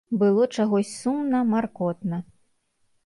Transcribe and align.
Было 0.21 0.47
чагось 0.61 0.95
сумна, 1.01 1.43
маркотна. 1.53 2.17